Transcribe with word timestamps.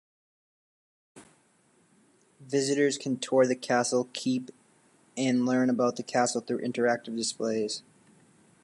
Visitors 2.39 2.97
can 2.97 3.17
tour 3.19 3.45
the 3.45 3.55
castle 3.55 4.09
keep 4.13 4.49
and 5.15 5.45
learn 5.45 5.69
about 5.69 5.95
the 5.95 6.01
castle 6.01 6.41
through 6.41 6.59
interactive 6.67 7.15
displays. 7.15 7.83